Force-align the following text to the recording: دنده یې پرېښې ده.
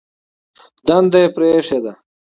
دنده 0.87 1.17
یې 1.23 1.27
پرېښې 1.35 1.79
ده. 1.83 1.93